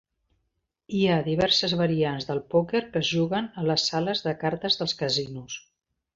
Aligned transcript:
Hi 0.99 1.01
ha 1.07 1.17
diverses 1.27 1.75
variants 1.81 2.25
del 2.31 2.41
pòquer 2.55 2.81
que 2.95 3.03
es 3.05 3.11
juguen 3.19 3.51
a 3.53 3.67
les 3.73 3.85
sales 3.93 4.27
de 4.31 4.35
cartes 4.47 4.81
dels 4.83 4.99
casinos. 5.05 5.61